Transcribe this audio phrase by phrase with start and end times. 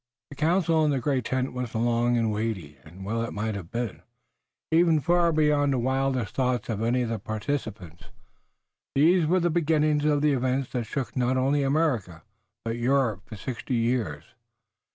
[0.31, 3.69] The council in the great tent was long and weighty, and well it might have
[3.69, 4.01] been,
[4.71, 8.05] even far beyond the wildest thoughts of any of the participants.
[8.95, 12.23] These were the beginnings of events that shook not only America
[12.65, 14.23] but Europe for sixty years.